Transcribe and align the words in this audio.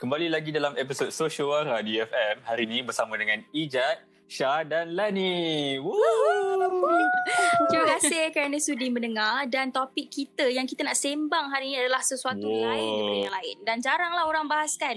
Kembali 0.00 0.32
lagi 0.32 0.48
dalam 0.48 0.72
episod 0.80 1.12
Social 1.12 1.60
di 1.84 2.00
FM 2.00 2.40
hari 2.48 2.64
ini 2.64 2.80
bersama 2.80 3.20
dengan 3.20 3.44
Ijat, 3.52 4.00
Syah 4.24 4.64
dan 4.64 4.96
Lani. 4.96 5.76
Terima 7.68 7.84
kasih 7.84 8.32
kerana 8.32 8.56
sudi 8.56 8.88
mendengar 8.88 9.44
dan 9.52 9.68
topik 9.68 10.08
kita 10.08 10.48
yang 10.48 10.64
kita 10.64 10.88
nak 10.88 10.96
sembang 10.96 11.52
hari 11.52 11.76
ini 11.76 11.84
adalah 11.84 12.00
sesuatu 12.00 12.48
Wow. 12.48 12.64
lain 12.64 12.88
daripada 12.96 13.18
yang 13.20 13.36
lain 13.44 13.56
dan 13.68 13.76
jaranglah 13.84 14.24
orang 14.24 14.48
bahas 14.48 14.72
kan. 14.80 14.96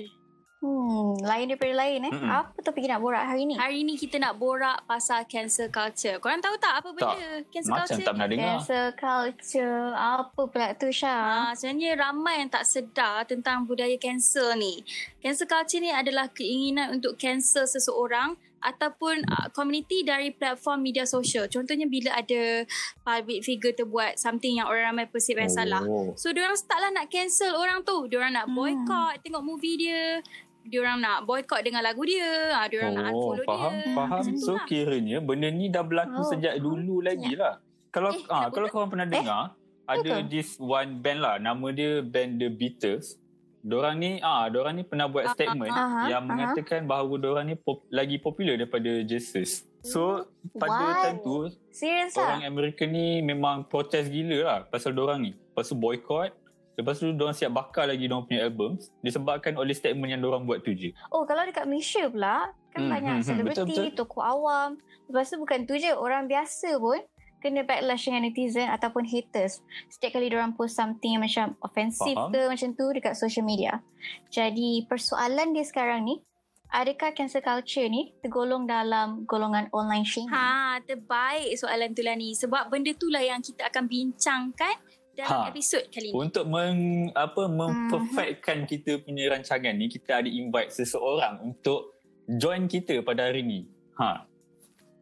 Hmm, 0.64 1.20
lain 1.20 1.52
daripada 1.52 1.76
lain 1.76 2.08
eh. 2.08 2.14
Mm-mm. 2.16 2.32
Apa 2.32 2.56
topik 2.64 2.88
kita 2.88 2.96
nak 2.96 3.04
borak 3.04 3.28
hari 3.28 3.44
ni? 3.44 3.60
Hari 3.60 3.84
ini 3.84 4.00
kita 4.00 4.16
nak 4.16 4.40
borak 4.40 4.88
pasal 4.88 5.28
cancel 5.28 5.68
culture. 5.68 6.16
Korang 6.18 6.40
tahu 6.40 6.56
tak 6.56 6.80
apa 6.80 6.90
benda 6.90 7.20
cancel 7.52 7.68
Macam 7.70 7.84
culture? 7.84 8.00
tak 8.00 8.14
pernah 8.16 8.30
dengar. 8.32 8.48
Cancel 8.56 8.86
culture. 8.96 9.84
Apa 9.92 10.42
pula 10.48 10.68
tu 10.72 10.88
Syah? 10.88 11.20
Ah, 11.20 11.52
sebenarnya 11.52 12.00
ramai 12.00 12.40
yang 12.40 12.48
tak 12.48 12.64
sedar 12.64 13.28
tentang 13.28 13.68
budaya 13.68 14.00
cancel 14.00 14.56
ni. 14.56 14.88
Cancel 15.20 15.46
culture 15.46 15.84
ni 15.84 15.92
adalah 15.92 16.32
keinginan 16.32 16.96
untuk 16.96 17.20
cancel 17.20 17.68
seseorang 17.68 18.34
ataupun 18.64 19.28
uh, 19.28 19.52
community 19.52 20.02
dari 20.02 20.32
platform 20.32 20.80
media 20.82 21.04
sosial. 21.04 21.52
Contohnya 21.52 21.84
bila 21.84 22.16
ada 22.16 22.64
public 23.04 23.44
figure 23.44 23.76
terbuat 23.76 24.16
something 24.16 24.56
yang 24.56 24.72
orang 24.72 24.96
ramai 24.96 25.04
perceive 25.04 25.36
yang 25.36 25.52
salah. 25.52 25.84
Oh. 25.84 26.16
So 26.16 26.32
diorang 26.32 26.56
start 26.56 26.80
lah 26.80 26.96
nak 26.96 27.12
cancel 27.12 27.52
orang 27.52 27.84
tu. 27.84 28.08
Diorang 28.08 28.32
nak 28.32 28.48
Hmm. 28.48 28.56
boycott 28.56 29.20
tengok 29.20 29.44
movie 29.44 29.76
dia. 29.76 30.24
Diorang 30.64 30.98
nak 30.98 31.24
boycott 31.24 31.62
dengar 31.62 31.80
lagu 31.80 32.02
dia. 32.02 32.54
Ah, 32.54 32.66
diorang 32.66 32.94
nak 32.94 33.06
Oh, 33.10 33.36
unfollow 33.36 33.46
faham, 33.46 33.74
dia. 33.74 33.92
faham. 33.92 34.22
Macam 34.22 34.34
tu 34.34 34.42
So 34.42 34.54
lah. 34.54 34.66
kiranya 34.66 35.18
benda 35.20 35.48
ni 35.48 35.68
dah 35.68 35.82
berlaku 35.82 36.18
Oh, 36.18 36.26
sejak 36.26 36.54
faham. 36.54 36.66
dulu 36.66 36.96
lagi 37.00 37.34
lah. 37.34 37.60
Kalau 37.90 38.10
Eh, 38.10 38.26
ah 38.28 38.48
kalau 38.48 38.68
korang 38.68 38.90
pernah 38.90 39.06
dengar 39.06 39.54
ada 39.84 40.00
Betul. 40.18 40.26
this 40.28 40.56
one 40.56 40.98
band 40.98 41.20
lah 41.20 41.36
nama 41.38 41.68
dia 41.70 42.00
band 42.00 42.38
The 42.38 42.50
Beatles. 42.50 43.20
Dorang 43.60 43.96
ni 43.96 44.20
ah 44.20 44.48
dorang 44.48 44.74
ni 44.74 44.84
pernah 44.84 45.06
buat 45.06 45.24
Ah, 45.26 45.32
statement 45.32 45.70
ah, 45.70 46.04
yang 46.06 46.24
mengatakan 46.24 46.84
bahawa 46.84 47.16
dorang 47.16 47.46
ni 47.46 47.56
pop, 47.56 47.84
lagi 47.90 48.18
popular 48.18 48.56
daripada 48.56 49.04
Jesus. 49.04 49.64
So 49.82 50.26
pada 50.54 50.72
What? 50.74 51.00
time 51.02 51.18
tu 51.22 51.36
Serius 51.70 52.12
orang 52.14 52.40
lah? 52.40 52.50
Amerika 52.50 52.84
ni 52.84 53.20
memang 53.20 53.64
protes 53.64 54.08
gila 54.08 54.40
lah 54.42 54.60
pasal 54.66 54.92
dorang 54.92 55.20
ni. 55.22 55.32
Lepas 55.32 55.66
tu 55.66 55.76
boycott. 55.76 56.32
Lepas 56.74 56.98
tu 56.98 57.14
dorang 57.14 57.38
siap 57.38 57.54
bakar 57.54 57.86
lagi 57.86 58.10
dorang 58.10 58.26
punya 58.26 58.50
album 58.50 58.82
disebabkan 59.06 59.54
oleh 59.62 59.78
statement 59.78 60.10
yang 60.10 60.22
dorang 60.22 60.50
buat 60.50 60.66
tu 60.66 60.74
je. 60.74 60.90
Oh, 61.14 61.22
kalau 61.24 61.46
dekat 61.46 61.70
Malaysia 61.70 62.10
pula, 62.10 62.50
kan 62.74 62.82
Hmm, 62.82 62.92
banyak 62.92 63.14
hmm, 63.14 63.22
hmm. 63.22 63.30
selebriti, 63.30 63.84
tokoh 63.94 64.26
awam. 64.26 64.82
Lepas 65.06 65.30
tu 65.30 65.38
bukan 65.38 65.70
tu 65.70 65.78
je, 65.78 65.94
orang 65.94 66.26
biasa 66.26 66.82
pun 66.82 66.98
kena 67.44 67.68
backlash 67.68 68.08
dengan 68.08 68.24
netizen 68.26 68.72
ataupun 68.72 69.04
haters. 69.04 69.60
Setiap 69.92 70.16
kali 70.16 70.32
orang 70.32 70.56
post 70.56 70.80
something 70.80 71.20
yang 71.20 71.24
macam 71.28 71.60
offensive 71.60 72.16
Faham. 72.16 72.32
ke 72.32 72.40
macam 72.48 72.70
tu 72.72 72.86
dekat 72.96 73.14
social 73.20 73.44
media. 73.44 73.84
Jadi 74.32 74.88
persoalan 74.88 75.52
dia 75.52 75.68
sekarang 75.68 76.08
ni, 76.08 76.24
adakah 76.72 77.12
cancel 77.12 77.44
culture 77.44 77.86
ni 77.92 78.16
tergolong 78.24 78.64
dalam 78.64 79.28
golongan 79.28 79.68
online 79.76 80.08
shaming? 80.08 80.32
Ha, 80.32 80.80
terbaik 80.88 81.54
soalan 81.60 81.92
tu 81.92 82.02
lah 82.02 82.16
ni. 82.16 82.32
Sebab 82.32 82.72
benda 82.72 82.96
tu 82.96 83.12
lah 83.12 83.22
yang 83.22 83.44
kita 83.44 83.68
akan 83.68 83.92
bincangkan 83.92 84.76
dalam 85.14 85.40
Ha. 85.40 85.50
episod 85.50 85.84
kali 85.88 86.10
ni. 86.10 86.16
Untuk 86.16 86.46
meng, 86.46 86.80
apa 87.14 87.46
memperfectkan 87.46 88.66
kita 88.66 88.98
punya 89.00 89.30
rancangan 89.30 89.72
ni 89.72 89.86
kita 89.88 90.20
ada 90.20 90.28
invite 90.28 90.70
seseorang 90.70 91.38
untuk 91.44 91.94
join 92.28 92.66
kita 92.66 93.00
pada 93.00 93.28
hari 93.28 93.42
ni. 93.42 93.60
Ha. 93.96 94.26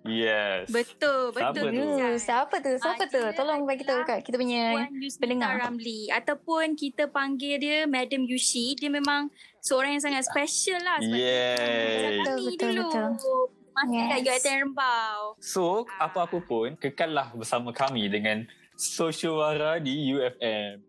Yes. 0.02 0.66
Betul, 0.68 1.30
Siapa 1.30 1.54
betul. 1.54 1.70
tu? 1.70 1.78
Hmm, 1.78 2.18
siapa 2.18 2.56
tu? 2.58 2.72
Siapa 2.74 2.98
Ah, 2.98 3.08
tu? 3.08 3.22
Tolong 3.38 3.62
bagi 3.64 3.86
tahu 3.86 4.02
kat 4.02 4.26
kita 4.26 4.34
punya 4.34 4.90
pendengar. 5.16 5.62
Ramli 5.62 6.10
ataupun 6.10 6.74
kita 6.74 7.06
panggil 7.06 7.56
dia 7.56 7.78
Madam 7.86 8.26
Yushi. 8.26 8.74
Dia 8.74 8.90
memang 8.90 9.30
seorang 9.60 9.94
yang 9.94 10.04
sangat 10.04 10.26
special 10.26 10.82
lah. 10.82 10.98
sebab 10.98 11.14
Yes. 11.14 11.62
dia 11.62 12.10
Betul, 12.18 12.38
betul, 12.42 12.70
dulu. 12.74 12.90
betul. 12.90 13.44
Masih 13.72 13.94
Yes. 13.94 14.10
kat 14.10 14.20
UiTM 14.26 14.58
Rembau. 14.66 15.18
So, 15.38 15.64
apa-apa 15.96 16.38
pun 16.42 16.74
kekallah 16.76 17.32
bersama 17.32 17.70
kami 17.72 18.10
dengan 18.10 18.50
Social 18.82 19.38
Wara 19.38 19.78
di 19.78 19.94
UFM. 20.10 20.82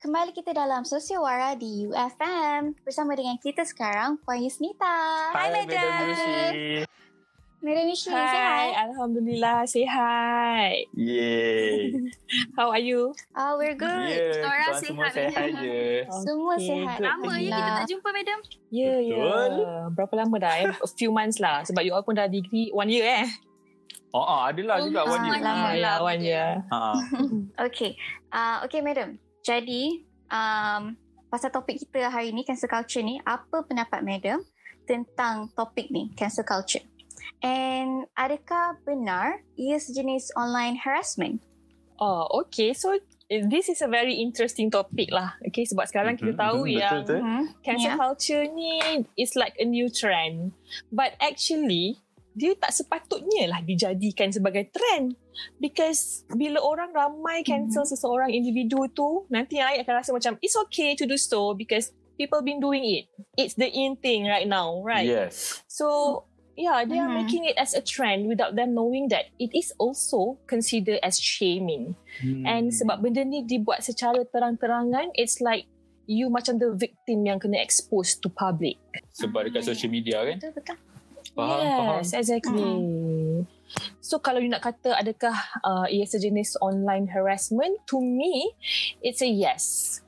Kembali 0.00 0.32
kita 0.32 0.56
dalam 0.56 0.88
Sosiowara 0.88 1.52
di 1.60 1.84
UFM 1.84 2.72
bersama 2.80 3.12
dengan 3.12 3.36
kita 3.36 3.68
sekarang 3.68 4.16
Puan 4.24 4.40
Yusnita. 4.40 5.28
Hai, 5.36 5.52
Madam. 5.52 6.08
Yushi. 6.08 6.88
Hai, 7.58 7.90
hi. 8.06 8.66
Alhamdulillah, 8.86 9.66
sihat. 9.66 10.78
Yay. 10.94 11.90
How 12.56 12.70
are 12.70 12.78
you? 12.78 13.10
Oh, 13.34 13.58
we're 13.58 13.74
good. 13.74 14.14
Yeah, 14.14 14.46
Orang 14.46 14.78
korang 14.78 14.82
semua 14.86 15.06
sihat, 15.10 15.34
sihat 15.34 15.48
je. 15.58 15.82
Semua 16.22 16.54
Okay, 16.54 16.66
sihat. 16.70 16.98
good. 17.02 17.10
Lama 17.10 17.34
ya 17.34 17.50
kita 17.58 17.70
tak 17.82 17.86
jumpa, 17.90 18.08
Madam. 18.14 18.38
Ya, 18.70 18.86
yeah, 18.86 18.98
ya. 19.02 19.16
Yeah. 19.18 19.78
Berapa 19.90 20.14
lama 20.22 20.36
dah? 20.38 20.54
Eh? 20.62 20.70
A 20.70 20.88
few 20.94 21.10
months 21.10 21.42
lah. 21.42 21.66
Sebab 21.66 21.82
you 21.82 21.90
all 21.90 22.06
pun 22.06 22.14
dah 22.14 22.30
degree 22.30 22.70
one 22.70 22.86
year 22.94 23.26
eh. 23.26 23.26
Oh, 24.14 24.22
ah, 24.22 24.54
adalah 24.54 24.78
juga 24.78 25.02
Oh, 25.02 25.18
one 25.18 25.26
year. 25.26 25.42
one 25.42 25.42
year. 25.42 25.58
Ah, 25.58 25.74
ya, 25.74 25.92
one 25.98 26.22
year. 26.22 26.48
Ha. 26.70 26.78
Okay. 27.66 27.98
Uh, 28.30 28.70
okay, 28.70 28.86
Madam. 28.86 29.18
Jadi, 29.42 30.06
um, 30.30 30.94
pasal 31.26 31.50
topik 31.50 31.82
kita 31.82 32.06
hari 32.06 32.30
ni, 32.30 32.46
cancel 32.46 32.70
culture 32.70 33.02
ni, 33.02 33.18
apa 33.26 33.66
pendapat 33.66 34.06
Madam 34.06 34.46
tentang 34.86 35.50
topik 35.58 35.90
ni, 35.90 36.14
cancel 36.14 36.46
culture? 36.46 36.86
And 37.38 38.10
adakah 38.18 38.82
benar 38.82 39.46
ia 39.54 39.78
sejenis 39.78 40.34
online 40.34 40.82
harassment? 40.82 41.42
Oh, 41.98 42.26
okay. 42.46 42.74
So, 42.74 42.94
eh, 43.26 43.42
this 43.46 43.66
is 43.66 43.82
a 43.82 43.90
very 43.90 44.18
interesting 44.18 44.70
topic 44.70 45.10
lah. 45.10 45.34
Okay, 45.46 45.66
sebab 45.66 45.86
sekarang 45.86 46.14
kita 46.14 46.34
Mhm, 46.34 46.38
tahu 46.38 46.58
mhm, 46.58 46.66
betul, 46.66 46.78
yang 46.78 46.98
betul. 47.02 47.20
Hmm? 47.22 47.44
cancel 47.62 47.90
Yeah. 47.90 47.98
culture 47.98 48.44
ni 48.46 48.70
is 49.14 49.34
like 49.34 49.54
a 49.58 49.66
new 49.66 49.90
trend. 49.90 50.54
But 50.90 51.18
actually, 51.18 51.98
dia 52.34 52.54
tak 52.54 52.70
sepatutnya 52.70 53.50
lah 53.50 53.60
dijadikan 53.62 54.30
sebagai 54.30 54.70
trend. 54.70 55.18
Because 55.58 56.26
bila 56.30 56.58
orang 56.58 56.90
ramai 56.90 57.42
cancel 57.42 57.86
Mhm. 57.86 57.90
seseorang 57.94 58.30
individu 58.30 58.86
tu, 58.90 59.26
nanti 59.30 59.58
yang 59.58 59.70
lain 59.70 59.82
akan 59.82 59.94
rasa 59.98 60.10
macam 60.10 60.34
it's 60.42 60.58
okay 60.66 60.98
to 60.98 61.06
do 61.06 61.14
so 61.14 61.54
because 61.54 61.94
people 62.14 62.42
been 62.42 62.58
doing 62.58 62.82
it. 62.82 63.06
It's 63.34 63.54
the 63.54 63.70
in 63.70 63.94
thing 63.98 64.26
right 64.26 64.46
now, 64.46 64.82
right? 64.82 65.06
Yes. 65.06 65.62
So, 65.66 66.26
yeah, 66.58 66.82
they 66.82 66.98
are 66.98 67.06
Mhm. 67.06 67.18
making 67.22 67.46
it 67.46 67.54
as 67.54 67.70
a 67.70 67.80
trend 67.80 68.26
without 68.26 68.58
them 68.58 68.74
knowing 68.74 69.06
that 69.08 69.30
it 69.38 69.54
is 69.54 69.70
also 69.78 70.42
considered 70.44 70.98
as 71.00 71.16
shaming. 71.16 71.94
Hmm. 72.18 72.42
And 72.42 72.74
sebab 72.74 72.98
benda 72.98 73.22
ni 73.22 73.46
dibuat 73.46 73.86
secara 73.86 74.26
terang-terangan, 74.26 75.14
it's 75.14 75.38
like 75.38 75.70
you 76.04 76.26
macam 76.26 76.58
the 76.58 76.74
victim 76.74 77.22
yang 77.22 77.38
kena 77.38 77.62
expose 77.62 78.18
to 78.18 78.26
public. 78.26 78.76
sebab 79.14 79.46
dekat 79.46 79.62
social 79.62 79.88
media 79.88 80.18
kan. 80.26 80.36
Betul, 80.42 80.52
betul. 80.58 80.78
Faham, 81.34 81.60
faham. 81.62 81.96
yes, 82.02 82.10
exactly. 82.10 82.74
So 84.00 84.18
kalau 84.18 84.40
you 84.40 84.48
nak 84.48 84.64
kata 84.64 84.96
adakah 84.96 85.36
uh, 85.60 85.86
ia 85.86 86.02
sejenis 86.02 86.58
online 86.58 87.12
harassment, 87.12 87.78
to 87.86 88.00
me, 88.00 88.56
it's 88.98 89.20
a 89.20 89.28
yes. 89.28 89.98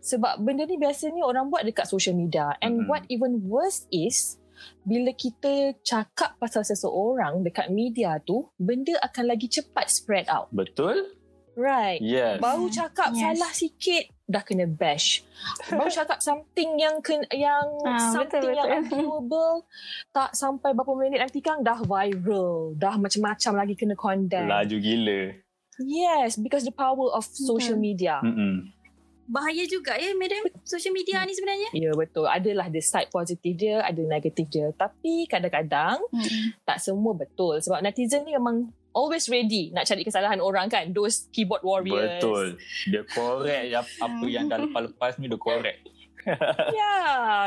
Sebab 0.00 0.40
benda 0.40 0.64
ni 0.64 0.80
biasanya 0.80 1.20
orang 1.20 1.52
buat 1.52 1.66
dekat 1.66 1.84
social 1.84 2.16
media. 2.16 2.56
And 2.64 2.84
Mhm. 2.84 2.88
what 2.88 3.04
even 3.12 3.44
worse 3.44 3.84
is, 3.92 4.39
bila 4.80 5.10
kita 5.10 5.76
cakap 5.80 6.36
pasal 6.36 6.62
seseorang 6.62 7.40
dekat 7.40 7.68
media 7.68 8.18
tu, 8.18 8.48
benda 8.56 8.96
akan 9.00 9.24
lagi 9.26 9.46
cepat 9.46 9.86
spread 9.86 10.26
out. 10.26 10.48
Betul? 10.50 11.16
Right. 11.54 11.98
Yes. 12.00 12.38
Baru 12.38 12.66
cakap 12.66 13.12
Yes. 13.12 13.20
salah 13.20 13.52
sikit 13.52 14.04
dah 14.24 14.40
kena 14.40 14.64
bash. 14.64 15.26
Baru 15.68 15.90
cakap 15.90 16.22
something 16.22 16.78
yang 16.78 17.02
ken, 17.02 17.26
yang 17.28 17.66
Ah, 17.82 18.14
something 18.14 18.40
betul, 18.40 18.54
yang 18.54 18.68
betul. 18.70 18.80
arguable 18.86 19.54
tak 20.08 20.30
sampai 20.32 20.70
berapa 20.72 20.94
minit 20.94 21.20
nanti 21.20 21.42
kan 21.42 21.60
dah 21.60 21.82
viral, 21.82 22.72
dah 22.74 22.94
macam-macam 22.96 23.52
lagi 23.56 23.74
kena 23.74 23.98
condemn. 23.98 24.46
Laju 24.46 24.76
gila. 24.78 25.22
Yes, 25.80 26.36
because 26.36 26.62
the 26.62 26.72
power 26.72 27.08
of 27.10 27.24
social 27.26 27.76
Betul. 27.76 27.82
media. 27.82 28.20
Mm-mm. 28.20 28.68
Bahaya 29.30 29.62
juga 29.62 29.94
ya, 29.94 30.10
Madam. 30.18 30.50
Social 30.66 30.90
media 30.90 31.22
ni 31.22 31.30
sebenarnya. 31.30 31.70
Ya 31.70 31.94
betul, 31.94 32.26
adalah 32.26 32.66
the 32.66 32.82
side 32.82 33.14
positif 33.14 33.54
dia, 33.54 33.78
ada 33.78 34.02
negatif 34.02 34.50
dia. 34.50 34.74
Tapi 34.74 35.30
kadang-kadang 35.30 36.02
Hmm. 36.10 36.50
tak 36.66 36.82
semua 36.82 37.14
betul 37.14 37.62
sebab 37.62 37.78
netizen 37.78 38.26
ni 38.26 38.34
memang 38.34 38.74
always 38.90 39.30
ready 39.30 39.70
nak 39.70 39.86
cari 39.86 40.02
kesalahan 40.02 40.42
orang 40.42 40.66
kan. 40.66 40.90
Those 40.90 41.30
keyboard 41.30 41.62
warriors. 41.62 42.18
Betul. 42.18 42.58
Dia 42.90 43.06
correct 43.06 43.70
apa 44.02 44.24
yang 44.26 44.50
dah 44.50 44.58
lepas-lepas 44.58 45.22
ni 45.22 45.30
dia 45.30 45.38
correct. 45.38 45.78
Ya, 46.78 46.98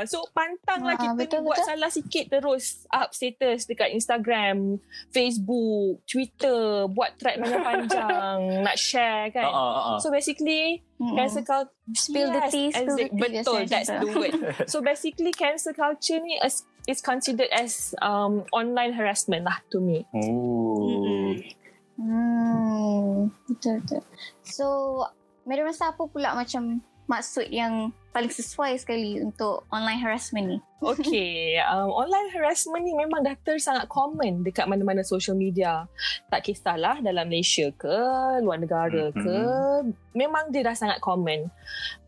so 0.04 0.24
pantanglah 0.32 0.96
Ah, 0.96 1.02
kita 1.02 1.14
betul, 1.16 1.40
ni 1.40 1.46
buat 1.46 1.58
betul. 1.58 1.70
salah 1.70 1.90
sikit 1.90 2.26
terus 2.30 2.66
up 2.90 3.10
status 3.10 3.66
dekat 3.66 3.92
Instagram, 3.92 4.80
Facebook, 5.10 6.02
Twitter, 6.04 6.88
buat 6.88 7.16
thread 7.16 7.38
panjang-panjang, 7.38 8.40
nak 8.66 8.76
share 8.76 9.30
Ha 9.30 9.36
kan. 9.36 9.46
ah, 9.46 9.96
ah. 9.96 9.98
So 9.98 10.10
basically, 10.10 10.82
Mm-mm. 10.98 11.14
cancel 11.14 11.44
culture 11.44 11.72
Spill 11.94 12.32
the 12.32 12.42
tea, 12.48 12.72
spill 12.72 12.96
the 12.96 13.06
tea, 13.06 13.14
Betul, 13.14 13.68
biasanya 13.68 13.68
that's 13.68 13.92
the 13.92 14.08
word. 14.10 14.34
So 14.72 14.80
basically, 14.80 15.32
cancel 15.32 15.74
culture 15.74 16.18
ni 16.18 16.40
is, 16.40 16.64
is 16.86 17.00
considered 17.00 17.52
as 17.52 17.92
um, 18.00 18.48
online 18.52 18.96
harassment 18.96 19.44
lah 19.44 19.60
to 19.70 19.78
me. 19.78 20.08
Oh. 20.16 21.36
Hmm, 21.94 23.30
betul 23.46 23.86
betul. 23.86 24.02
So, 24.42 24.66
Madam 25.44 25.68
rasa 25.68 25.92
apa 25.92 26.08
pula 26.08 26.34
macam 26.34 26.80
maksud 27.06 27.52
yang 27.52 27.92
paling 28.14 28.30
sesuai 28.30 28.78
sekali 28.78 29.18
untuk 29.20 29.66
online 29.74 30.00
harassment 30.00 30.46
ni? 30.48 30.60
Okay, 30.84 31.56
um, 31.64 31.96
online 31.96 32.28
harassment 32.36 32.84
ni 32.84 32.92
memang 32.92 33.24
dah 33.24 33.40
ter 33.40 33.56
sangat 33.56 33.88
common 33.88 34.44
dekat 34.44 34.68
mana-mana 34.68 35.00
social 35.00 35.32
media. 35.32 35.88
Tak 36.28 36.44
kisahlah 36.44 37.00
dalam 37.00 37.32
Malaysia 37.32 37.72
ke, 37.72 37.98
luar 38.44 38.60
negara 38.60 39.10
Mhm. 39.16 39.16
ke, 39.16 39.40
memang 40.12 40.52
dia 40.52 40.68
dah 40.68 40.76
sangat 40.76 41.00
common. 41.00 41.48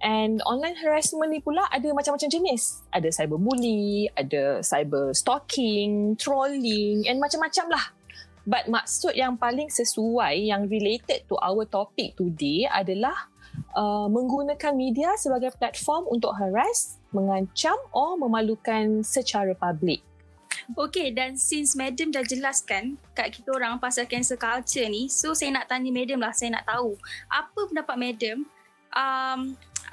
And 0.04 0.44
online 0.44 0.76
harassment 0.76 1.32
ni 1.32 1.40
pula 1.40 1.64
ada 1.72 1.88
macam-macam 1.96 2.28
jenis. 2.28 2.84
Ada 2.92 3.16
cyberbully, 3.16 4.12
ada 4.12 4.60
cyber 4.60 5.16
stalking, 5.16 6.20
trolling 6.20 7.08
and 7.08 7.24
macam-macam 7.24 7.72
lah. 7.72 7.86
But 8.46 8.70
maksud 8.70 9.18
yang 9.18 9.42
paling 9.42 9.74
sesuai 9.74 10.52
yang 10.52 10.70
related 10.70 11.26
to 11.32 11.40
our 11.42 11.66
topic 11.66 12.14
today 12.14 12.70
adalah 12.70 13.32
uh, 13.76 14.08
menggunakan 14.08 14.74
media 14.74 15.14
sebagai 15.20 15.54
platform 15.60 16.08
untuk 16.10 16.34
harass, 16.34 16.98
mengancam 17.12 17.76
or 17.92 18.16
memalukan 18.18 19.04
secara 19.04 19.52
publik. 19.54 20.02
Okay, 20.74 21.14
dan 21.14 21.38
since 21.38 21.78
Madam 21.78 22.10
dah 22.10 22.26
jelaskan 22.26 22.98
kat 23.14 23.30
kita 23.30 23.54
orang 23.54 23.78
pasal 23.78 24.10
cancel 24.10 24.40
culture 24.40 24.90
ni, 24.90 25.06
so 25.12 25.38
saya 25.38 25.54
nak 25.54 25.70
tanya 25.70 25.94
Madam 25.94 26.26
lah, 26.26 26.34
saya 26.34 26.58
nak 26.58 26.66
tahu. 26.66 26.98
Apa 27.30 27.70
pendapat 27.70 27.96
Madam, 28.02 28.38
um, 28.90 29.40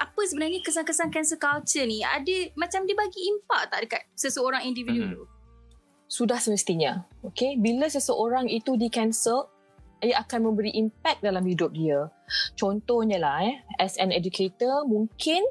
apa 0.01 0.21
sebenarnya 0.25 0.65
kesan-kesan 0.65 1.13
cancel 1.13 1.37
culture 1.37 1.85
ni? 1.85 2.01
Ada 2.01 2.57
macam 2.57 2.89
dia 2.89 2.97
bagi 2.97 3.21
impak 3.21 3.63
tak 3.69 3.81
dekat 3.85 4.03
seseorang 4.17 4.65
individu 4.65 5.05
Mhm. 5.05 5.13
tu? 5.13 5.25
Sudah 6.09 6.41
semestinya. 6.41 7.05
Okay, 7.21 7.61
bila 7.61 7.89
seseorang 7.89 8.49
itu 8.49 8.77
di 8.81 8.89
cancel, 8.89 9.52
ia 10.03 10.19
akan 10.19 10.51
memberi 10.51 10.75
impact 10.75 11.23
dalam 11.23 11.47
hidup 11.47 11.71
dia. 11.71 12.11
Contohnya 12.59 13.23
lah, 13.23 13.39
eh, 13.47 13.63
as 13.79 13.95
an 14.03 14.11
educator, 14.11 14.83
mungkin 14.83 15.47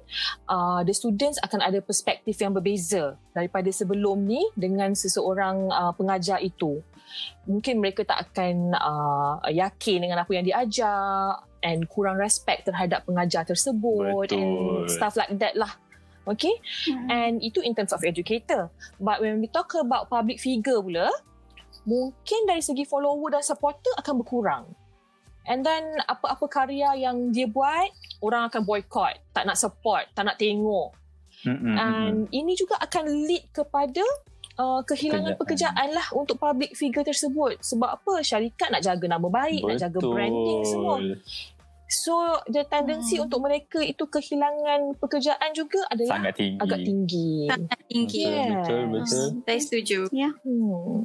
uh, 0.51 0.83
the 0.83 0.91
students 0.91 1.39
akan 1.39 1.63
ada 1.63 1.79
perspektif 1.79 2.35
yang 2.43 2.51
berbeza 2.51 3.15
daripada 3.31 3.71
sebelum 3.71 4.27
ni 4.27 4.43
dengan 4.59 4.91
seseorang 4.91 5.71
uh, 5.71 5.95
pengajar 5.95 6.43
itu. 6.43 6.83
Mungkin 7.47 7.79
mereka 7.79 8.03
tak 8.03 8.31
akan 8.31 8.75
uh, 8.75 9.35
yakin 9.47 10.03
dengan 10.03 10.23
apa 10.23 10.31
yang 10.35 10.43
diajar 10.43 11.39
and 11.63 11.87
kurang 11.87 12.19
respect 12.19 12.67
terhadap 12.67 13.07
pengajar 13.07 13.47
tersebut 13.47 14.27
Betul. 14.27 14.35
and 14.35 14.51
stuff 14.91 15.15
like 15.15 15.31
that 15.39 15.55
lah. 15.55 15.71
Okay, 16.21 16.53
Hmm. 16.85 17.09
and 17.09 17.33
itu 17.41 17.65
in 17.65 17.73
terms 17.73 17.89
of 17.89 18.05
educator. 18.05 18.69
But 19.01 19.25
when 19.25 19.41
we 19.41 19.49
talk 19.49 19.73
about 19.73 20.05
public 20.05 20.37
figure 20.37 20.77
pula, 20.77 21.09
mungkin 21.83 22.45
dari 22.45 22.61
segi 22.61 22.85
follower 22.85 23.37
dan 23.37 23.43
supporter 23.43 23.91
akan 23.97 24.13
berkurang. 24.21 24.65
And 25.49 25.65
then 25.65 25.97
apa-apa 26.05 26.45
karya 26.45 26.93
yang 27.01 27.33
dia 27.33 27.49
buat, 27.49 27.89
orang 28.21 28.53
akan 28.53 28.61
boycott, 28.61 29.17
tak 29.33 29.49
nak 29.49 29.57
support, 29.57 30.05
tak 30.13 30.29
nak 30.29 30.37
tengok. 30.37 30.93
Mm-mm, 31.41 31.73
And 31.73 32.29
ini 32.29 32.53
juga 32.53 32.77
akan 32.77 33.25
lead 33.25 33.49
kepada 33.49 34.05
uh, 34.61 34.85
kehilangan 34.85 35.33
Pekerjaan. 35.33 35.73
pekerjaan 35.73 35.87
lah 35.97 36.07
untuk 36.13 36.37
public 36.37 36.77
figure 36.77 37.01
tersebut. 37.01 37.57
Sebab 37.65 37.89
apa? 37.89 38.21
Syarikat 38.21 38.69
nak 38.69 38.85
jaga 38.85 39.05
nama 39.09 39.25
baik, 39.25 39.65
nak 39.65 39.81
jaga 39.81 39.97
branding 39.97 40.61
semua. 40.61 40.95
So, 41.91 42.15
the 42.47 42.63
tendency 42.63 43.19
Hmm. 43.19 43.27
untuk 43.27 43.43
mereka 43.43 43.77
itu 43.77 43.99
kehilangan 44.01 44.95
pekerjaan 44.95 45.51
juga 45.51 45.83
adalah 45.85 46.15
Sangat 46.17 46.39
tinggi. 46.39 46.57
agak 46.57 46.79
tinggi. 46.81 47.29
Sangat 47.45 47.79
tinggi. 47.85 48.23
Betul, 48.23 48.31
Yeah. 48.31 48.47
betul, 48.55 48.81
betul. 48.89 49.27
Saya 49.43 49.59
setuju. 49.59 49.99
Hmm. 50.07 50.95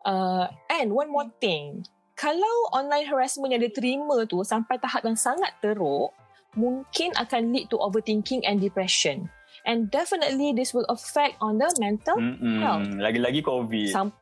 Uh, 0.00 0.46
and 0.70 0.88
one 0.88 1.10
more 1.10 1.26
thing. 1.36 1.82
Kalau 2.14 2.50
online 2.70 3.02
harassment 3.04 3.50
yang 3.50 3.58
dia 3.60 3.70
terima 3.70 4.22
tu 4.24 4.42
sampai 4.42 4.74
tahap 4.76 5.02
yang 5.02 5.14
sangat 5.14 5.54
teruk, 5.58 6.14
mungkin 6.54 7.14
akan 7.14 7.50
lead 7.50 7.66
to 7.66 7.76
overthinking 7.76 8.42
and 8.42 8.58
depression. 8.58 9.26
And 9.62 9.86
definitely 9.86 10.50
this 10.50 10.70
will 10.70 10.86
affect 10.86 11.34
on 11.38 11.58
the 11.58 11.66
mental 11.76 12.14
Mm-mm. 12.14 12.58
health. 12.58 12.90
Lagi-lagi 12.94 13.42
COVID. 13.42 13.90
Some, 13.90 14.14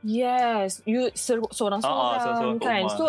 yes, 0.00 0.82
you 0.84 1.10
ser- 1.12 1.42
seorang-seorang 1.44 2.18
seorang-seorang 2.20 2.58
kat 2.58 2.64
kan. 2.64 2.82
rumah. 2.84 2.96
So 2.96 3.04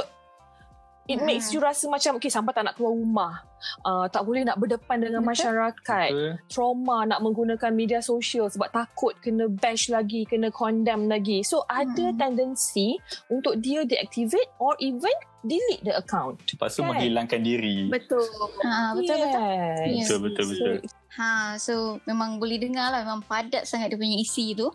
it 1.09 1.17
Hmm. 1.17 1.25
makes 1.25 1.49
you 1.49 1.57
rasa 1.57 1.89
macam 1.89 2.15
okay 2.15 2.29
sampai 2.29 2.53
tak 2.53 2.63
nak 2.63 2.77
keluar 2.77 2.93
rumah. 2.93 3.33
Uh, 3.81 4.07
tak 4.07 4.23
boleh 4.23 4.45
nak 4.45 4.55
berdepan 4.55 5.01
dengan 5.01 5.19
Betul. 5.19 5.31
masyarakat 5.35 6.09
Betul. 6.09 6.31
trauma 6.47 7.03
nak 7.03 7.19
menggunakan 7.19 7.71
media 7.73 7.99
sosial 7.99 8.47
sebab 8.47 8.69
takut 8.69 9.17
kena 9.19 9.49
bash 9.49 9.89
lagi, 9.89 10.23
kena 10.23 10.47
condemn 10.47 11.09
lagi. 11.09 11.41
So 11.41 11.65
ada 11.65 12.13
Hmm. 12.13 12.15
tendency 12.15 13.01
untuk 13.27 13.57
dia 13.57 13.83
deactivate 13.83 14.47
or 14.57 14.77
even 14.79 15.11
delete 15.41 15.81
the 15.81 15.91
account. 15.93 16.39
Lepas 16.45 16.71
tu 16.71 16.85
Kan? 16.85 16.93
menghilangkan 16.93 17.41
diri. 17.41 17.89
Betul. 17.89 18.23
Ha, 18.61 18.93
betul 18.93 19.17
betul. 19.17 19.41
Yes. 19.41 19.75
Yes. 19.81 20.05
Betul, 20.05 20.19
betul, 20.23 20.45
betul. 20.45 20.73
Ha, 21.17 21.29
so 21.57 21.73
memang 22.05 22.37
boleh 22.37 22.55
dengar 22.55 22.93
lah 22.93 23.01
memang 23.01 23.25
padat 23.25 23.65
sangat 23.65 23.89
dia 23.89 23.97
punya 23.97 24.15
isi 24.15 24.53
tu. 24.53 24.69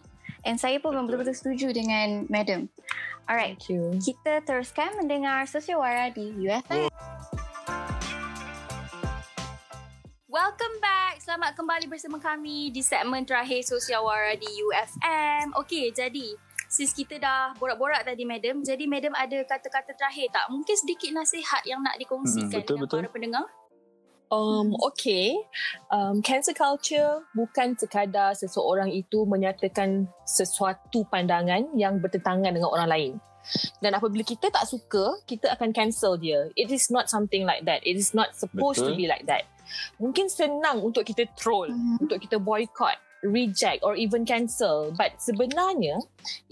And 0.45 0.61
saya 0.61 0.77
pun 0.77 0.93
memang 0.93 1.09
betul-betul 1.09 1.33
setuju 1.33 1.73
dengan 1.73 2.29
Madam. 2.29 2.69
Alright, 3.25 3.56
Thank 3.56 3.73
you. 3.73 3.97
kita 3.99 4.44
teruskan 4.44 5.00
mendengar 5.00 5.49
Sosiawara 5.49 6.12
di 6.12 6.29
UFM. 6.38 6.93
Welcome 10.26 10.76
back. 10.79 11.25
Selamat 11.25 11.56
kembali 11.56 11.88
bersama 11.88 12.19
kami 12.19 12.69
di 12.69 12.85
segmen 12.85 13.25
terakhir 13.25 13.65
Sosiawara 13.65 14.37
di 14.37 14.50
UFM. 14.61 15.56
Okey, 15.56 15.88
jadi 15.91 16.37
since 16.69 16.93
kita 16.93 17.17
dah 17.17 17.56
borak-borak 17.56 18.05
tadi 18.05 18.26
Madam, 18.26 18.61
jadi 18.61 18.85
Madam 18.85 19.17
ada 19.17 19.41
kata-kata 19.41 19.94
terakhir 19.94 20.29
tak? 20.29 20.44
Mungkin 20.50 20.76
sedikit 20.76 21.11
nasihat 21.15 21.65
yang 21.65 21.81
nak 21.81 21.97
dikongsikan 21.97 22.50
Hmm, 22.50 22.61
betul, 22.61 22.76
dengan 22.76 22.85
betul. 22.85 22.99
para 23.00 23.09
pendengar. 23.09 23.44
Um, 24.35 24.75
okay. 24.91 25.39
Um, 25.95 26.19
cancer 26.19 26.53
culture 26.53 27.23
bukan 27.39 27.79
sekadar 27.79 28.35
seseorang 28.35 28.91
itu 28.91 29.23
menyatakan 29.23 30.11
sesuatu 30.27 31.07
pandangan 31.07 31.71
yang 31.79 32.03
bertentangan 32.03 32.51
dengan 32.51 32.71
orang 32.75 32.89
lain. 32.91 33.13
Dan 33.79 33.93
apabila 33.93 34.25
kita 34.25 34.49
tak 34.49 34.65
suka, 34.65 35.21
kita 35.29 35.53
akan 35.53 35.71
cancel 35.77 36.17
dia. 36.17 36.49
It 36.57 36.73
is 36.73 36.89
not 36.89 37.13
something 37.13 37.45
like 37.45 37.69
that. 37.69 37.85
It 37.85 38.01
is 38.01 38.17
not 38.17 38.33
supposed 38.33 38.81
to 38.81 38.97
Betul. 38.97 39.01
be 39.05 39.07
like 39.07 39.29
that. 39.29 39.45
Mungkin 40.01 40.33
senang 40.33 40.81
untuk 40.81 41.05
kita 41.05 41.29
troll, 41.37 41.69
Mhm. 41.69 42.09
untuk 42.09 42.19
kita 42.25 42.41
boycott, 42.41 42.97
reject 43.25 43.81
or 43.81 43.97
even 43.97 44.29
cancel. 44.29 44.93
But 44.93 45.17
sebenarnya, 45.17 45.97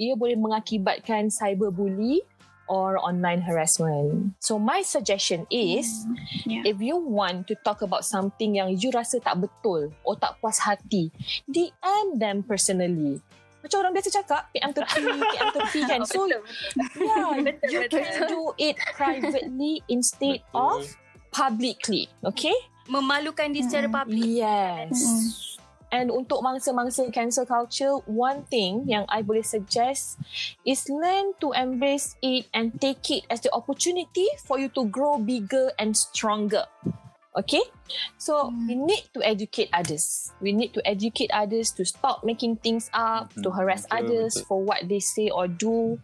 ia 0.01 0.17
boleh 0.17 0.41
mengakibatkan 0.41 1.29
cyberbully 1.29 2.25
or 2.67 2.97
online 2.97 3.43
harassment. 3.43 4.35
So 4.39 4.57
my 4.57 4.83
suggestion 4.83 5.47
is, 5.49 6.07
Yeah. 6.45 6.63
if 6.65 6.79
you 6.79 6.97
want 6.97 7.47
to 7.49 7.55
talk 7.61 7.81
about 7.81 8.03
something 8.03 8.57
yang 8.57 8.75
you 8.75 8.91
rasa 8.91 9.19
tak 9.19 9.39
betul 9.39 9.91
or 10.03 10.15
tak 10.15 10.39
puas 10.39 10.59
hati, 10.59 11.11
DM 11.47 12.17
them 12.17 12.43
personally. 12.43 13.23
Macam 13.63 13.79
orang 13.79 13.95
biasa 13.95 14.11
cakap, 14.13 14.51
PM 14.51 14.75
tepi, 14.75 15.01
PM 15.07 15.49
tepi 15.55 15.81
kan. 15.91 16.01
So, 16.03 16.27
betul, 16.27 16.43
yeah, 16.99 17.31
betul, 17.39 17.69
you 17.71 17.79
betul. 17.87 18.03
can 18.03 18.13
do 18.27 18.41
it 18.59 18.75
privately 18.93 19.73
instead 19.87 20.43
of 20.51 20.83
Betul. 20.83 20.99
publicly. 21.31 22.11
Okay? 22.21 22.55
Memalukan 22.85 23.55
dia 23.55 23.63
secara 23.63 23.87
Hmm. 23.87 23.95
publik. 23.95 24.27
Yes. 24.43 24.99
Mm. 24.99 25.27
And 25.93 26.09
untuk 26.09 26.41
mangsa-mangsa 26.41 27.13
cancel 27.13 27.45
culture, 27.45 28.01
one 28.09 28.49
thing 28.49 28.89
yang 28.89 29.05
I 29.13 29.21
boleh 29.21 29.45
suggest 29.45 30.17
is 30.65 30.89
learn 30.89 31.37
to 31.45 31.53
embrace 31.53 32.17
it 32.25 32.49
and 32.57 32.73
take 32.81 33.05
it 33.13 33.29
as 33.29 33.45
the 33.45 33.53
opportunity 33.53 34.25
for 34.49 34.57
you 34.57 34.73
to 34.73 34.89
grow 34.89 35.21
bigger 35.21 35.69
and 35.77 35.93
stronger. 35.93 36.65
Okay? 37.37 37.61
So, 38.17 38.49
Hmm. 38.49 38.65
we 38.69 38.75
need 38.77 39.05
to 39.13 39.21
educate 39.21 39.69
others. 39.73 40.33
We 40.41 40.57
need 40.57 40.73
to 40.73 40.83
educate 40.89 41.29
others 41.29 41.73
to 41.77 41.85
stop 41.85 42.25
making 42.25 42.65
things 42.65 42.89
up, 42.97 43.29
to 43.45 43.53
Mhm, 43.53 43.57
harass 43.61 43.85
betul, 43.85 43.97
others 44.01 44.33
betul. 44.41 44.49
for 44.49 44.59
what 44.65 44.81
they 44.89 45.01
say 45.01 45.29
or 45.29 45.45
do. 45.45 46.01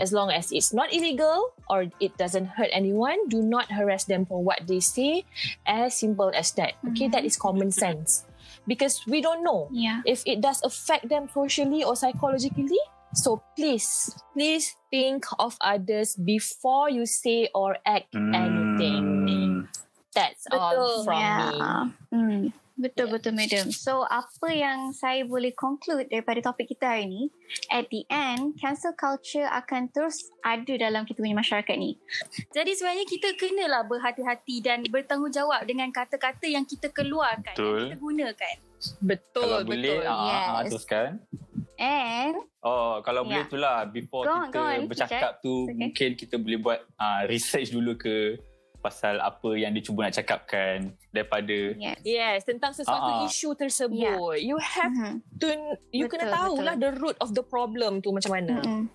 As 0.00 0.08
long 0.08 0.32
as 0.32 0.48
it's 0.48 0.72
not 0.72 0.88
illegal 0.88 1.52
or 1.68 1.84
it 2.00 2.16
doesn't 2.16 2.56
hurt 2.56 2.72
anyone, 2.72 3.28
do 3.28 3.44
not 3.44 3.68
harass 3.68 4.08
them 4.08 4.24
for 4.24 4.40
what 4.40 4.64
they 4.64 4.80
say. 4.80 5.28
As 5.68 5.98
simple 5.98 6.32
as 6.32 6.48
that. 6.56 6.80
Okay, 6.94 7.12
Mhm. 7.12 7.12
that 7.12 7.24
is 7.28 7.36
common 7.36 7.68
sense. 7.68 8.24
Because 8.66 9.02
we 9.06 9.20
don't 9.20 9.42
know 9.42 9.68
Yeah. 9.72 10.02
if 10.06 10.22
it 10.26 10.40
does 10.40 10.62
affect 10.62 11.08
them 11.08 11.28
socially 11.32 11.82
or 11.84 11.96
psychologically. 11.96 12.78
So 13.14 13.42
please, 13.56 14.14
please 14.32 14.74
think 14.90 15.26
of 15.38 15.56
others 15.60 16.16
before 16.16 16.88
you 16.88 17.04
say 17.04 17.50
or 17.54 17.76
act 17.84 18.14
anything. 18.14 19.04
Hmm. 19.28 19.60
That's 20.14 20.46
all 20.52 20.70
Betul. 20.70 21.04
from 21.04 21.20
yeah. 21.20 21.50
me. 21.50 21.92
Hmm. 22.12 22.46
Betul 22.72 23.12
betul 23.12 23.36
madam. 23.36 23.68
So 23.68 24.02
apa 24.08 24.48
yang 24.48 24.96
saya 24.96 25.22
boleh 25.22 25.52
conclude 25.52 26.08
daripada 26.08 26.40
topik 26.40 26.72
kita 26.72 26.96
hari 26.96 27.04
ni, 27.06 27.22
at 27.68 27.86
the 27.92 28.02
end 28.08 28.56
cancel 28.56 28.96
culture 28.96 29.44
akan 29.44 29.92
terus 29.92 30.32
ada 30.40 30.72
dalam 30.80 31.04
kita 31.04 31.20
punya 31.20 31.36
masyarakat 31.36 31.76
ni. 31.76 32.00
Jadi 32.50 32.72
sebenarnya 32.72 33.06
kita 33.06 33.28
kenalah 33.36 33.84
berhati-hati 33.84 34.64
dan 34.64 34.80
bertanggungjawab 34.88 35.62
dengan 35.68 35.92
kata-kata 35.92 36.48
yang 36.48 36.64
kita 36.64 36.88
keluarkan, 36.88 37.52
Betul. 37.52 37.66
yang 37.66 37.76
kita 37.92 37.98
gunakan. 38.00 38.56
Betul, 38.98 39.42
Kalau 39.46 39.58
betul. 39.62 39.70
boleh, 39.70 39.96
ah, 40.02 40.10
ah, 40.10 40.60
Yes. 40.66 40.70
teruskan. 40.72 41.10
And 41.78 42.36
Oh, 42.62 43.02
kalau 43.02 43.26
Ya. 43.26 43.42
boleh 43.42 43.44
tu 43.50 43.58
lah 43.58 43.82
before 43.86 44.22
Go 44.22 44.30
on, 44.30 44.46
kita 44.46 44.58
go 44.58 44.62
on, 44.62 44.86
bercakap 44.86 45.32
tu 45.38 45.66
Okay. 45.66 45.74
mungkin 45.74 46.08
kita 46.14 46.34
boleh 46.38 46.58
buat 46.58 46.78
uh, 46.94 47.22
research 47.26 47.74
dulu 47.74 47.98
ke 47.98 48.38
pasal 48.82 49.16
apa 49.16 49.54
yang 49.54 49.70
dia 49.70 49.80
cuba 49.80 50.04
nak 50.04 50.14
cakapkan 50.14 50.76
daripada 51.08 51.54
yes. 51.72 51.98
Yes, 52.02 52.38
tentang 52.42 52.74
sesuatu 52.74 53.22
isu 53.24 53.54
tersebut. 53.54 54.36
You 54.36 54.58
have 54.58 54.90
Mhm. 54.90 55.14
to, 55.38 55.46
you 55.88 56.04
Betul, 56.04 56.18
kena 56.18 56.24
tahulah 56.28 56.74
betul. 56.74 56.84
the 56.84 56.90
root 56.98 57.16
of 57.18 57.30
the 57.30 57.42
problem 57.42 57.98
tu 57.98 58.10
macam 58.10 58.34
mana. 58.34 58.58
Mm-mm. 58.58 58.90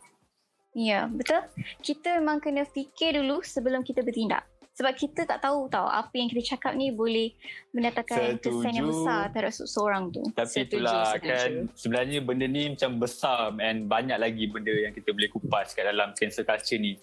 Ya, 0.73 1.07
betul. 1.07 1.41
Kita 1.79 2.19
memang 2.19 2.37
kena 2.37 2.61
fikir 2.63 3.15
dulu 3.15 3.41
sebelum 3.41 3.81
kita 3.81 4.03
bertindak. 4.03 4.45
Sebab 4.73 4.93
kita 4.93 5.25
tak 5.25 5.41
tahu 5.41 5.65
tau 5.67 5.89
apa 5.89 6.13
yang 6.13 6.29
kita 6.29 6.53
cakap 6.53 6.77
ni 6.77 6.93
boleh 6.93 7.33
mendatangkan 7.71 8.37
kesan 8.37 8.71
yang 8.71 8.85
Setuju. 8.85 9.01
besar 9.01 9.21
terhadap 9.27 9.53
seseorang 9.55 10.03
tu. 10.07 10.21
Tapi 10.31 10.45
Setuju, 10.53 10.69
itulah 10.77 11.01
setuju. 11.07 11.25
kan 11.27 11.49
sebenarnya 11.73 12.19
benda 12.21 12.45
ni 12.45 12.63
macam 12.69 12.91
besar 12.95 13.57
and 13.57 13.85
banyak 13.85 14.13
lagi 14.15 14.45
benda 14.45 14.69
yang 14.69 14.93
kita 14.93 15.09
boleh 15.09 15.29
kupas 15.29 15.73
kat 15.73 15.81
dalam 15.83 16.13
cancel 16.13 16.45
culture 16.45 16.77
ni. 16.77 16.93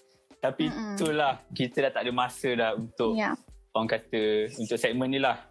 Tapi 0.45 0.63
Mm-mm. 0.67 0.93
itulah 0.93 1.33
kita 1.51 1.77
dah 1.81 1.91
tak 1.91 2.01
ada 2.03 2.13
masa 2.13 2.49
dah 2.53 2.71
untuk 2.73 3.13
Ya. 3.13 3.33
orang 3.71 3.89
kata 3.89 4.23
untuk 4.55 4.77
segmen 4.77 5.09
ni 5.09 5.17
lah. 5.17 5.41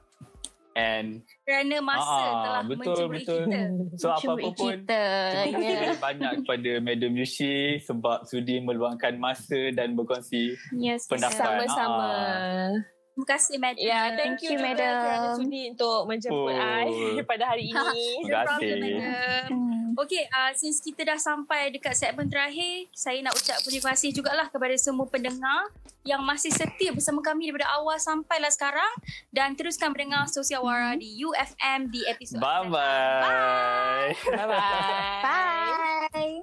And 0.73 1.23
Kerana 1.45 1.79
masa 1.79 2.03
Ah, 2.03 2.43
telah 2.43 2.63
betul, 2.65 2.83
mencuburi 3.07 3.19
betul. 3.21 3.43
kita. 3.45 3.61
so 3.95 4.07
apa-apa 4.09 4.27
Mencuburi 4.35 4.51
pun 4.51 4.75
kita. 4.77 5.05
Terima 5.31 5.59
Ya. 5.61 5.79
kasih 5.85 6.01
banyak 6.01 6.33
kepada 6.37 6.71
Madam 6.81 7.13
Yushi 7.15 7.57
sebab 7.81 8.19
sudi 8.25 8.57
meluangkan 8.59 9.15
masa 9.17 9.71
dan 9.71 9.95
berkongsi 9.95 10.59
Yes, 10.73 11.07
pendapat. 11.07 11.63
Sama-sama. 11.63 12.11
Ah. 12.11 12.71
Terima 13.15 13.27
kasih, 13.29 13.57
Madam. 13.57 13.79
Ya, 13.79 13.87
yeah, 13.87 14.05
thank 14.19 14.43
you, 14.43 14.51
you, 14.51 14.59
madam. 14.59 14.95
kerana 14.99 15.29
sudi 15.39 15.63
untuk 15.71 16.01
menjemput 16.05 16.51
Oh. 16.51 16.67
I 16.75 16.91
pada 17.31 17.45
hari 17.47 17.65
ini. 17.65 17.79
Terima 18.19 18.27
No 18.27 18.43
problem, 18.43 18.59
kasih. 18.59 18.75
Madam. 18.75 19.47
Hmm. 19.47 19.64
Okay, 19.95 20.27
uh, 20.27 20.51
since 20.59 20.83
kita 20.83 21.07
dah 21.07 21.19
sampai 21.19 21.71
dekat 21.71 21.95
segmen 21.95 22.27
terakhir, 22.27 22.91
saya 22.91 23.23
nak 23.23 23.39
ucap 23.39 23.63
terima 23.63 23.95
kasih 23.95 24.11
jugalah 24.11 24.51
kepada 24.51 24.75
semua 24.75 25.07
pendengar 25.07 25.71
yang 26.05 26.21
masih 26.21 26.53
setia 26.53 26.93
bersama 26.93 27.25
kami 27.25 27.49
daripada 27.49 27.71
awal 27.81 27.97
sampailah 27.97 28.53
sekarang 28.53 28.93
dan 29.33 29.57
teruskan 29.57 29.95
mendengar 29.95 30.29
Sosial 30.29 30.61
Wara 30.61 30.93
di 30.99 31.17
UFM 31.25 31.89
di 31.89 32.05
episod 32.05 32.43
datang. 32.43 32.69
Bye-bye. 32.69 34.11
Bye-bye. 34.35 35.23
Bye. 36.13 36.34